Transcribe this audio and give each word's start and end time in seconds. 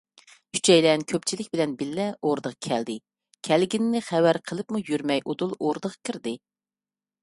ئۈچەيلەن 0.59 1.03
كۆپچىلىك 1.11 1.51
بىلەن 1.55 1.75
بىللە 1.81 2.07
ئوردىغا 2.29 2.57
كەلدى، 2.69 2.97
كەلگىنىنى 3.49 4.05
خەۋەر 4.09 4.43
قىلىپمۇ 4.49 4.85
يۈرمەي 4.91 5.27
ئۇدۇل 5.29 5.59
ئوردىغا 5.63 6.05
كىردى. 6.11 6.39